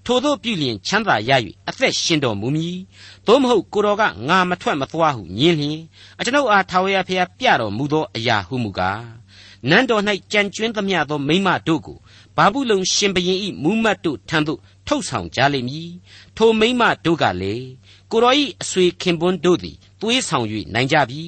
[0.05, 1.31] ထိုသို့ပြုလျင်ချမ်းသာရ၍
[1.69, 2.77] အသက်ရှင်တော်မူမည်
[3.27, 5.79] သို့မဟုတ်ကိုတော်ကငါမထွက်မသွားဟုညင်းလျင်
[6.19, 9.25] အကျွန်ုပ်အားထာဝရဘုရားပြတော်မူသောအရာဟုမူကား
[9.69, 11.97] နန်းတော်၌ကြံကျွင်းသမျှသောမိမတို့ကို
[12.37, 15.91] ဘာဘူးလုံရှင်ဘရင်ဤမူးမတ်တို့ထံသို့ထုတ်ဆောင်ကြလိမ့်မည်
[16.37, 17.67] ထိုမိမတို့ကလည်း
[18.11, 21.21] ကိုတော်ဤအဆွေခင်ပွန်းတို့သည်သွေးဆောင်၍နိုင်ကြပြီ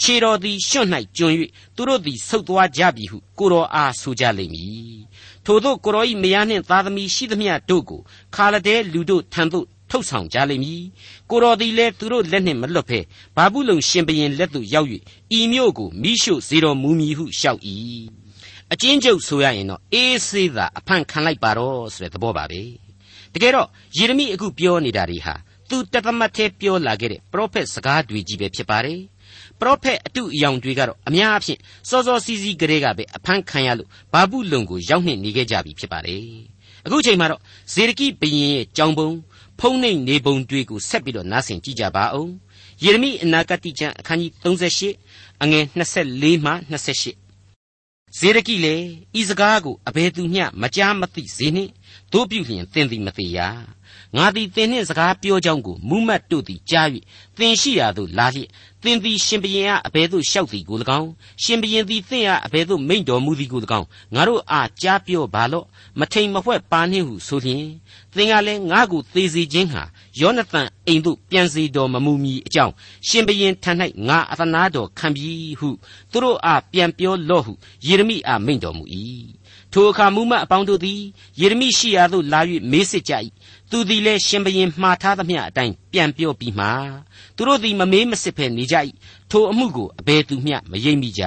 [0.00, 1.28] ခြေတော်သည်ရွှွန့်၌ကျွံ၍
[1.76, 4.96] သူတို့သည်ဆုတ်သွားကြပြီဟုကိုတော်အားဆိုကြလိမ့်မည်
[5.44, 8.00] ထို့သောကိုတော်ဤမယားနှင့်သားသမီးရှိသမျှတို့ကို
[8.34, 10.82] ခါလဒဲလူတို့ထံသို့ထုတ်ဆောင်ကြလိမ့်မည်
[11.30, 13.00] ကိုတော်သည်လည်းသူတို့လက်နှင့်မလွတ်ဘဲ
[13.36, 14.88] ဘာဘူးလုံရှင်ဘရင်လက်သို့ရောက်၍
[15.38, 17.60] ဤမြို့ကိုမိရှို့စေတော်မူမည်ဟုလျှောက်၏
[18.72, 22.62] အချင်းကျုပ်ဆိုရရင်တော့အေးဆေးသာအဖန်ခံလိုက်ပါတော့ဆိုတဲ့သဘောပါပဲ
[23.34, 25.34] တကယ်တော့ယေရမိအခုပြောနေတာတွေဟာ
[25.68, 29.00] သူတသမတ်သေးပြောလာခဲ့တဲ့ပရောဖက်စကားတွေကြီးပဲဖြစ်ပါတယ်
[29.60, 36.24] ပရောဖက်အတုအယောင်တွေကတော့အများအဖြစ်စောစောစီးစီးကလေးကပဲအဖမ်းခံရလို့ဘာဘူးလုံကိုရောက်နှင့်နေခဲ့ကြပြီဖြစ်ပါတယ်
[36.86, 37.40] အခုချိန်မှာတော့
[37.74, 39.10] ဇေဒကိဘုရင်ရဲ့ကြောင်ပုံ
[39.60, 42.30] ဖုံးနှိမ်နေပုံတွေကိုဆက်ပြီးတော့နားဆင်ကြည့်ကြပါအောင်
[42.84, 47.29] ယေရမိအနာဂတိကျမ်းအခန်းကြီး38အငယ်24မှ28
[48.18, 48.76] ဇေဒကိလေ
[49.20, 51.70] ဤစကားကိုအဘယ်သူမျှမကြားမသိစေနှင့်
[52.12, 53.38] တို့ပြုလျင်သင်သည်မသိရ
[54.16, 56.88] ငါသည်သင်နှင့်စကားပြောကြောင်းကိုမူးမတ်တို့သည်ကြား၍
[57.38, 58.50] သင်ရှိရာသို့လာလျက်
[58.82, 61.10] သင်သည်ရှင်ဘရင်အားအဘယ်သို့လျှောက်သည်ကို၎င်း
[61.42, 65.66] ရှင်ဘရင်သည်သင်အားအဘယ်သို့မိန့်တော်မူသည်ကို၎င်းငါတို့အားကြားပြောပါလော့
[65.98, 67.64] မထိန်မဖွဲ့ပါနှင့်ဟုဆိုလျင်
[68.14, 69.82] သင်ကလည်းငါကိုသေစေခြင်းဟာ
[70.20, 72.72] ယောနသန်အိမ်သို့ပြန်စေတော်မမူမီအကြောင်း
[73.08, 73.72] ရှင်ဘရင်ထံ၌
[74.08, 75.68] ငါအသနာတော်ခံပြီဟု
[76.10, 77.52] သူတို့အားပြန်ပြောလော့ဟု
[77.86, 78.84] ယေရမိအားမိန့်တော်မူ၏
[79.72, 81.00] ထိုအခါမူမတ်အပေါင်းတို့သည်
[81.40, 83.12] ယေရမိရှိရာသို့လာ၍မေးစစ်ကြ၏
[83.70, 86.66] သူသည်လည်းရှင်ဘရင်မှားထားသမျှအတိုင်းပြန်ပြောပြီးမှ
[87.36, 88.76] သူတို့သည်မမေးမစစ်ဖဲနေကြ၏
[89.30, 91.24] ထိုအမှုကိုအဘယ်သူမျှမယိမ့်မိကြ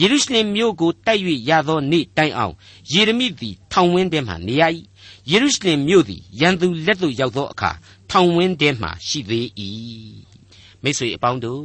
[0.00, 2.54] ယေရုရှလင်မြို့ကိုတိုက်၍ရသောနေ့တိုင်အောင်
[2.92, 4.62] ယေရမိသည်ထောင်ဝင်းထဲမှနေရ၏
[5.30, 7.70] ယေရုရှလင်မြို့သည်ရန်သူလက်သို့ရောက်သောအခါ
[8.10, 9.46] ထောင်ဝင်းထဲမှရှိသေး၏
[10.82, 11.64] မိတ်ဆွေအပေါင်းတို့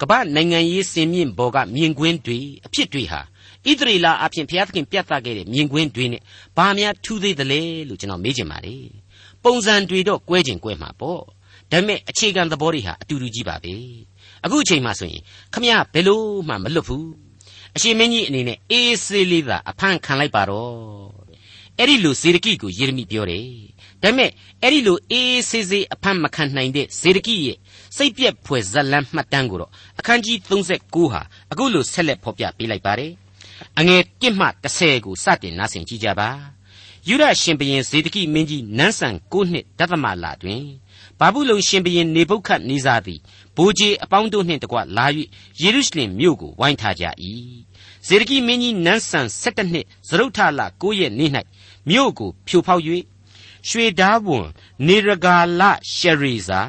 [0.00, 3.20] ကမ္ဘာနိုင်ငံရေးစင်မြင့်ဘော်ကမြင်ကွင်းတွေအဖြစ်တွေဟာ
[3.66, 6.22] ဣသရေလအဖြစ်ဘုရားသခင်ပြတ်သားခဲ့တဲ့မြင်ကွင်းတွေနဲ့
[6.56, 8.86] ဘာများထူးသေးသလဲလို့ကျွန်တော်မေးချင်ပါတယ်
[9.44, 11.20] ပုံစံတွေတော့ကွဲကျင်ကွဲမှာပေါ့
[11.70, 13.74] ဒါပေမဲ့အခြေခံသဘောတွေဟာအတူတူကြီးပါပဲ
[14.44, 15.22] အခုအချိန်မှဆိုရင်
[15.54, 17.06] ခမရဘယ်လို့မှမလွတ်ဘူး
[17.76, 20.72] အရှင်မင်းကြီးအနေနဲ့အေးဆေးလေးသာအဖမ်းခံလိုက်ပါတော့
[21.78, 23.46] အဲ့ဒီလိုဇေဒကိကိုယေရမိပြောတယ်
[24.02, 24.30] ဒါပေမဲ့
[24.62, 27.56] အဲ့ဒီလိုအေးဆေးဆေးအဖမ်းမခံနိုင်တဲ့ဇေဒကိရဲ့
[27.96, 31.20] စိတ်ပြက်ဖွယ်ဇက်လန်းမှတ်တမ်းကိုတော့အခန်းကြီး39ဟာ
[31.52, 33.12] အခုလိုဆက်လက်ဖော်ပြပေးလိုက်ပါတယ်
[33.78, 36.30] အငယ်1မှ30ကိုစတင်နားဆင်ကြည့်ကြပါ
[37.08, 40.64] ယုဒရှင်ဘရင်ဇေဒကိမင်းကြီးနန်းဆန်9နှစ်ဒသမလတွင်
[41.18, 43.20] ဘာဘူးလုံရှင်ဘရင်နေဗုခတ်နေဇာသည်
[43.56, 45.06] ဘိုးကြီးအပေါင်းတို့နှင့်တကွလာ၍
[45.62, 47.04] ယေရုရှလင်မြို့ကိုဝိုင်းထားကြ၏
[48.06, 51.30] ဇေဒကိမင်းကြီးနန်းဆန်17နှစ်ဇရုထလ9ရက်နေ့၌
[51.88, 52.82] မြို့ကိုဖြိုဖောက်၍
[53.68, 54.46] ရွှေဓာဝန်
[54.86, 55.62] နေရဂါလ
[55.94, 56.60] ရှရီဇာ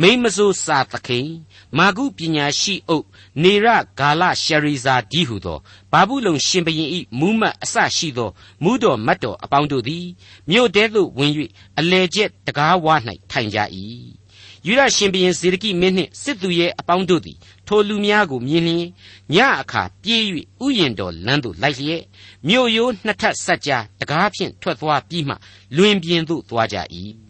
[0.00, 1.30] မိမစိုးစာသခိန်
[1.78, 3.04] မာကုပညာရှိအုပ်
[3.42, 3.66] နေရ
[3.98, 5.58] ဂါလရှရီဇာဒီဟုသော
[5.92, 8.30] ဘာဘူးလုံရှင်ဘရင်ဤမူးမတ်အစရှိသော
[8.62, 10.06] မူးတော်မတ်တော်အပေါင်းတို့သည်
[10.50, 11.32] မြို့တဲသို့ဝင်၍
[11.78, 12.94] အလေကျက်တကားဝါ၌
[13.30, 13.58] ထိုင်ကြ၏
[14.66, 18.86] ယူရရှင်ဘရင်ဇေဒကိမင်းနှင့်စစ်သူရဲ့အပေါင်းတို့သည်ထိုလူများကိုမြင်လျင်
[19.34, 20.22] ညအခါပြေး၍
[20.64, 22.02] ဥယျင်တော်လမ်းသို့လိုက်လျက်
[22.48, 25.34] မြို့ရိုးနှစ်ထပ်ဆက်ကြားတကားဖြင့်ထွက်သွားပြီးမှ
[25.76, 26.76] လွင်ပြင်သို့သွားကြ၏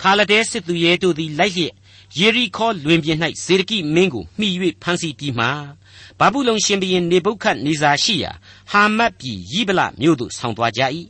[0.00, 1.74] ခါလဒဲစစ်သူရဲတို့သည်လိုက်လျက်
[2.18, 4.48] ယေရီခေါလွင်ပြင်၌ဇေဒကိမင်းကိုမှီ၍
[4.82, 5.46] ဖမ်းဆီးပြီးမှ
[6.18, 8.32] ဘာဘူးလုံရှင်ဘရင်နေဗုခတ်နေဇာရှိရာ
[8.70, 10.82] ဟာမတ်ပြည်ယိဗလမြို့သို့ဆောင်သွားကြ၏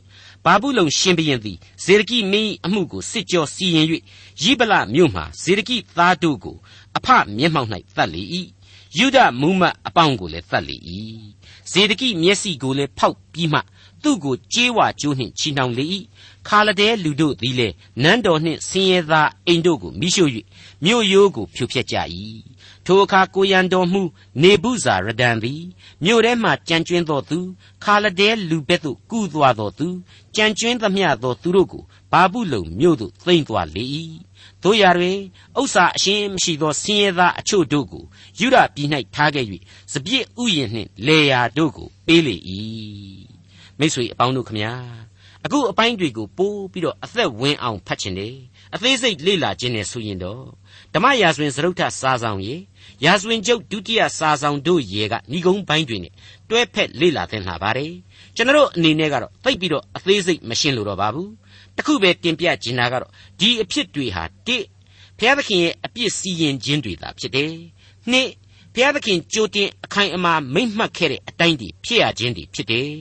[0.45, 3.85] ဘာဘူးလုံရှင်ဘရင်သည်ဇေဒကိမင်းအမှုကိုစစ်ကြောစီရင်၍
[4.41, 6.57] ယိဗလမြို့မှဇေဒကိသားတို့ကို
[6.97, 8.23] အဖမျက်မှောက်၌တတ်လေ၏
[8.97, 10.77] ယုဒမူမတ်အပေါင်းကိုလည်းတတ်လေ၏
[11.71, 13.59] ဇေဒကိမျက်စိကိုလည်းဖောက်ပြီးမှ
[14.03, 15.85] သူ့ကိုကြေးဝါကျိုးနှင့်ချီနှောင်လေ၏
[16.47, 20.31] ခါလဒဲလူတို့သည်လည်းနန်းတော်နှင့်ဆင်းရဲသားအိမ်တို့ကိုမိရှို့၍
[20.85, 21.95] မြို့ရိုးကိုဖြိုဖျက်ကြ၏
[22.85, 24.01] ထိုအခါကိုရန်တော်မှု
[24.41, 25.63] နေဘူးဇာရဒန်သည်
[26.03, 27.39] မြို့ထဲမှကြံကျွင်းသောသူ
[27.83, 29.87] ခါလဒဲလူဘက်သို့ကူးသွားသောသူ
[30.35, 33.83] ကြံကျွင်းသမျှသောသူတို့ကိုဘာဘူးလုံမြို့သို့သိမ်းသွားလေ၏
[34.63, 35.17] တို့ရတွင်
[35.59, 38.03] ဥစ္စာအရှင်းမရှိသောဆင်းရဲသားအချို့တို့ကို
[38.39, 39.45] ယူရပြည်၌ထားခဲ့၍
[39.91, 42.35] စပြစ်ဥယျာဉ်နှင့်လေယာတို့ကိုပေးလေ၏
[43.79, 44.73] မိတ်ဆွေအပေါင်းတို့ခမညာ
[45.45, 48.35] အခုအပိုင်းတွေကိုပိုးပြီးတော့အသက်ဝင်အောင်ဖတ်ချင်တယ်
[48.75, 50.43] အသေးစိတ်လေ့လာခြင်းနဲ့ဆိုရင်တော့
[50.93, 52.55] ဓမ္မရာဇဝင်စရုပ်ထစာဆောင်ရေ
[53.05, 56.13] ရာဇဝင်ကျုပ်ဒုတိယစာဆောင်တို့ရေကဏီကုန်းပိုင်းတွေနဲ့
[56.49, 57.91] တွဲဖက်လေ့လာသင်လာပါတယ်
[58.35, 61.29] ကျွန်တော်အနေနဲ့ကတော့သိပ်ပြီးတော့အသေးစိတ်မရှင်းလို့တော့ပါဘူး
[61.81, 64.57] တခုပဲတင်ပြချင်တာကတော့ဒီအဖြစ်တွေဟာတိ
[65.17, 67.51] ဘုရားသခင်ရဲ့အပြစ်စီရင်ခြင်းတွေသာဖြစ်တယ်
[68.11, 68.29] နှစ်
[68.73, 72.91] ဘုရားသခင်ကြိုတင်အခိုင်အမာမိန့်မှတ်ခဲ့တဲ့အတိုင်းတည်ဖြစ်ရခြင်းတွေဖြစ်တယ်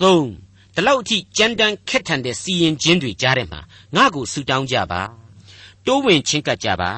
[0.00, 0.28] သုံး
[0.74, 3.60] ဒီလောက်အထိကြမ်းတမ်းခက်ထန်တဲ့စီရင်ခြင်းတွေကြားထဲမှာ
[3.96, 5.02] ငါ့ကိုဆူတောင်းကြပါ
[5.86, 6.92] တိုးဝင်ချင်းကပ်ကြပါ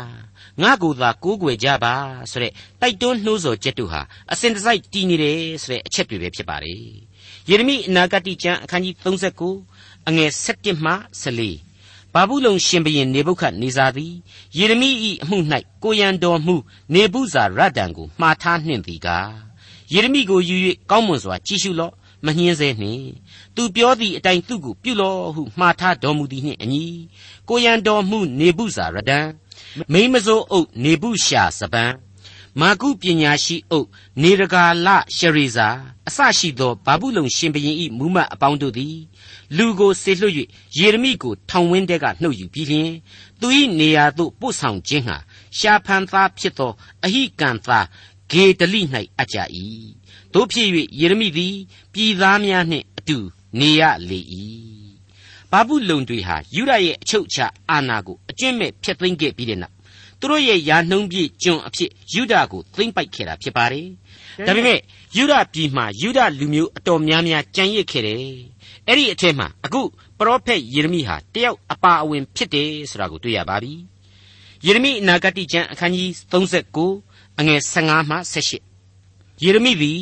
[0.62, 1.94] ငါ့ကိုသာကိုးကွယ်ကြပါ
[2.30, 4.00] ဆိုတဲ့တိုက်တွန်းနှိုးဆော်ချက်တို့ဟာ
[4.32, 6.74] အစဉ်တစိုက်တည်နေတယ်ဆိုတဲ့အချက်တွေပဲဖြစ်ပါလေ
[7.48, 9.69] ယေရမိအနာဂတိကျမ်းအခန်းကြီး39
[10.08, 14.14] အငယ်7မှ14ဘာဘူးလုံရှင်ဘရင်နေဗုခတ်နေဇာသည်
[14.58, 14.90] ယေရမိ၏
[15.22, 15.38] အမှု၌
[15.82, 16.56] ကိုရန်တော်မှု
[16.94, 19.30] နေဘူးဇာရဒန်ကိုမှားထားနှင့်သည်ကား
[19.92, 20.56] ယေရမိကိုယူ၍
[20.90, 23.06] ကောင်းမွန်စွာကြည့်ရှုလော့မနှင်းစေနှင့်
[23.54, 26.84] သူပြောသည့်အတိုင်းသူ့ကိုပြုလော့ဟုမှားထားတော်မူသည်နှင့်အညီ
[27.48, 29.26] ကိုရန်တော်မှုနေဘူးဇာရဒန်
[29.92, 31.92] မိမစိုးအုပ်နေဘူးရှာစပန်
[32.60, 33.88] မာကုပညာရှိအုပ်
[34.22, 35.68] နေရဂါလရှရီဇာ
[36.08, 38.96] အစရှိသောဘာဘူးလုံရှင်ဘရင်ဤမူမတ်အပေါင်းတို့သည်
[39.56, 40.34] လူကိုဆေလွှတ်၍
[40.78, 42.92] ယေရမိကိုထောင်ဝင်းတဲကနှုတ်ယူပြီးလျှင်
[43.40, 43.46] သူ၏
[43.80, 45.16] နေရာသို့ပို့ဆောင်ခြင်းဟာ
[45.58, 46.72] ရှာဖန်သားဖြစ်သော
[47.04, 47.86] အဟိကံသား
[48.30, 48.82] ဂေဒလိ၌
[49.18, 49.38] အပ်ကြ၏
[50.32, 50.68] တို့ဖြစ်၍
[51.00, 51.56] ယေရမိသည်
[51.92, 53.18] ပြည်သားများနှင့်အတူ
[53.58, 54.20] နေရလေ၏
[55.50, 59.74] ဘာဘူးလုံတွေဟာယူရရဲ့အချုပ်အခြာအာဏာကိုအကျွင့်မဲ့ဖျက်သိမ်းခဲ့ပြီးတဲ့နောက်
[60.20, 63.86] သူတို့ရဲ့ယာနှုံးပြည့်ကျွန်အဖြစ်ယူဒကိုသိမ့်ပိုက်ခဲ့တာဖြစ်ပါတယ်
[64.46, 64.78] ဒါပေမဲ့
[65.16, 68.24] ယူဒပြည်မှာယူဒလူမျိုးအတော်များများကြံ့ရစ်ခဲ့တယ်
[68.90, 69.82] အဲ့ဒီအထက်မှာအခု
[70.18, 73.72] ပရောဖက်ယေရမိဟာတယောက်အပါအဝင်ဖြစ်တယ်ဆိုတာကိုတွေ့ရပါပြီ
[74.66, 78.16] ယေရမိအနာဂတိကျမ်းအခန်းကြီး39အငယ်15မှ
[78.78, 80.00] 18ယေရမိသည်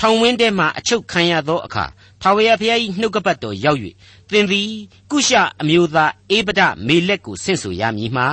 [0.00, 1.84] ထောင်ဝင်းထဲမှအချုပ်ခံရသောအခါ
[2.22, 3.80] ထာဝရဘုရား၏နှုတ်ကပတ်တော်ရောက်၍
[4.30, 4.70] သင်သည်
[5.10, 8.28] ကုရှအမျိုးသားအေဗဒမေလက်ကိုဆင့်ဆိုရမည်မှာ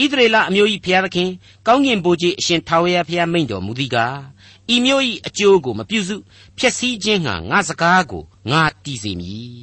[0.00, 1.30] ဣသရေလအမျိုး၏ဘုရားသခင်
[1.66, 4.18] ကောင်းကင်ဘိုးကြီးအရှင်ထာဝရဘုရားမိန့်တော်မူသည်ကား
[4.74, 6.16] ဤမျိုး၏အကျိုးကိုမပြုစု
[6.58, 9.56] ဖျက်ဆီးခြင်းငှာငါစကားကို ငါတည်စေမည်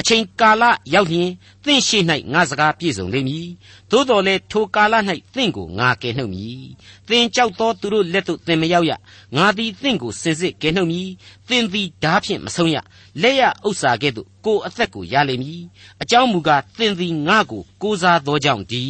[0.00, 1.30] အချိန်ကာလရောက်လျင်
[1.64, 1.98] သင်ရှိ၌
[2.32, 3.46] ငါစကားပြည့်စုံလိမ့်မည်
[3.90, 4.94] သို့တော်လည်းထိုကာလ၌
[5.34, 6.62] သင်ကိုငါကယ်နှုတ်မည်
[7.08, 8.92] သင်ကြောက်သောသူတို့လက်သို့သင်မရောက်ရ
[9.36, 11.08] ငါသည်သင်ကိုစင်စစ်ကယ်နှုတ်မည်
[11.48, 12.76] သင်သည်ဓာဖြင့်မဆုံးရ
[13.22, 15.62] လက်ရဥစ္စာကဲ့သို့ကိုအသက်ကိုရလိမ့်မည်
[16.02, 18.82] အကြောင်းမူကားသင်သည်ငါကိုကိုးစားသောကြောင့်ဒီ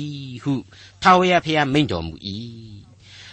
[0.42, 0.54] ဟု
[1.02, 2.14] ထာဝရဘုရားမိန့်တော်မူ၏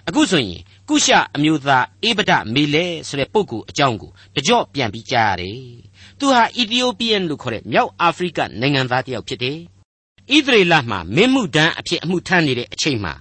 [0.08, 5.64] အခုဆိုရင်ကုရှအမျိုးသားအေဗဒမေလဲဆိုတဲ့ပုဂ္ဂိုလ်အကြောင်းကိုတကြော့ပြန်ပြီးကြားရတယ်။
[6.20, 9.58] သူဟာအီသီယိုးပီးယန်လို့ခေါ်တဲ့မြောက်အာဖရိကနိုင်ငံသားတစ်ယောက်ဖြစ်တယ်။
[10.36, 13.14] ဣသရေလမှာမင်းမှုဒန်းအဖြစ်အမှုထမ်းနေတဲ့အချိန်မှာ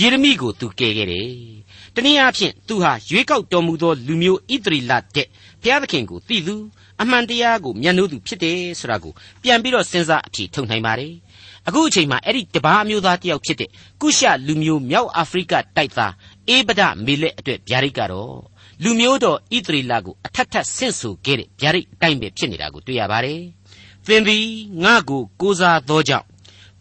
[0.00, 1.30] ယေရမိကိုသူကယ်ခဲ့တယ်။
[1.94, 5.26] တနည်းအားဖြင့်သူဟာရွေးကောက်တော်မူသောလူမျိုးဣသရေလတဲ့
[5.62, 6.56] ဘုရားသခင်ကိုသိသူ
[7.00, 11.12] အမှန်တရားကိုမျက်နှိုးသူဖြစ်တယ်ဆိုတာကိုပြန်ပြီးတော့စဉ်းစားအဖြေထုတ်နိုင်ပါတယ်။
[11.68, 16.12] အခုအချိန်မှာအဲ့ဒီတပားမျိုးသားတယောက်ဖြစ်တဲ့ကုရှလူမျိုးမြောက်အာဖရိကတိုက်သား
[16.48, 18.34] အေဗဒမေလက်အတွက်ဗျာဒိတ်ကတော့
[18.82, 23.40] လူမျိုးတော်ဣသရေလကိုအထက်ထက်ဆင့်ဆိုခဲ့တဲ့ဗျာဒိတ်အတိုင်းပဲဖြစ်နေတာကိုတွေ့ရပါတယ်။
[24.06, 24.46] သင်သည်
[24.84, 26.26] ငါ့ကိုကိုးစားသောကြောင့်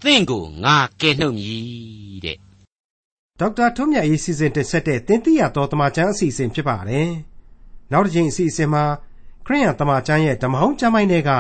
[0.04, 2.38] သင်ကိုငါကယ်နှုတ်မည်တဲ့။
[3.40, 7.10] ဒေါက်တာထွန်းမြတ်ရေးစီစဉ်တင်ဆက်တဲ့သင်သိရတော်တမချန်းအစီအစဉ်ဖြစ်ပါတယ်။
[7.92, 8.84] နောက်တစ်ချိန်အစီအစဉ်မှာ
[9.46, 11.32] ခရိယံတမချန်းရဲ့ဓမ္မဟောင်းကျမ်းပိုင်းတွေက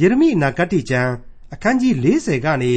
[0.00, 1.12] ယေရမိနာဂတိကျမ်း
[1.54, 2.74] အခန်းကြီး40ကနေ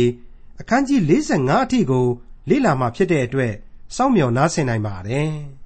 [0.61, 2.05] အခန်းကြီး45အထိကို
[2.49, 3.53] လေ့လာမှဖြစ်တဲ့အတွက်
[3.95, 5.31] စောင့်မျှော်နားဆင်နိုင်ပါတယ်။